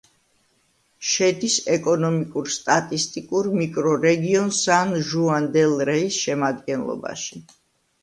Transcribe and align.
შედის 1.09 1.57
ეკონომიკურ-სტატისტიკურ 1.75 3.51
მიკრორეგიონ 3.61 4.53
სან-ჟუან-დელ-რეის 4.65 6.23
შემადგენლობაში. 6.27 7.49